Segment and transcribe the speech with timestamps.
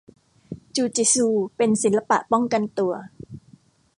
[0.75, 1.25] จูจิซู
[1.57, 2.93] เป็นศิลปะป้องกันตัว